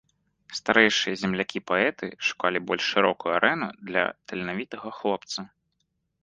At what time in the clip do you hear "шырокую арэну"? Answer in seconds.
2.95-3.67